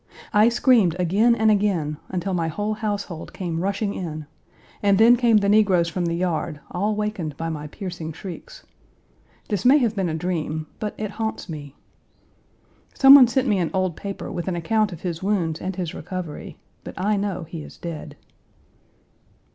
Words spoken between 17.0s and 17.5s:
know